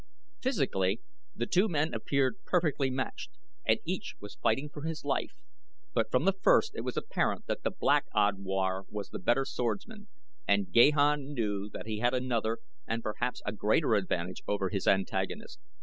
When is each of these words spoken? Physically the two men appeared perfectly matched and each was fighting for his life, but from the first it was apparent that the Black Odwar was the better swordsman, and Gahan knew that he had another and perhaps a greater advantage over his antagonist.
Physically 0.41 0.99
the 1.35 1.45
two 1.45 1.67
men 1.69 1.93
appeared 1.93 2.43
perfectly 2.43 2.89
matched 2.89 3.37
and 3.67 3.77
each 3.85 4.15
was 4.19 4.33
fighting 4.41 4.67
for 4.67 4.81
his 4.81 5.05
life, 5.05 5.33
but 5.93 6.09
from 6.09 6.25
the 6.25 6.33
first 6.33 6.71
it 6.73 6.81
was 6.81 6.97
apparent 6.97 7.45
that 7.45 7.61
the 7.61 7.69
Black 7.69 8.05
Odwar 8.15 8.85
was 8.89 9.09
the 9.11 9.19
better 9.19 9.45
swordsman, 9.45 10.07
and 10.47 10.73
Gahan 10.73 11.35
knew 11.35 11.69
that 11.69 11.85
he 11.85 11.99
had 11.99 12.15
another 12.15 12.57
and 12.87 13.03
perhaps 13.03 13.43
a 13.45 13.51
greater 13.51 13.93
advantage 13.93 14.41
over 14.47 14.69
his 14.69 14.87
antagonist. 14.87 15.59